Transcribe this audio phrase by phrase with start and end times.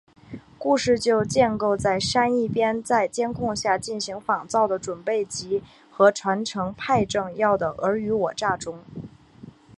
[0.57, 8.79] 故事就建构在珊一边在监控下进行仿造的准备及和传承派政要的尔虞我诈中。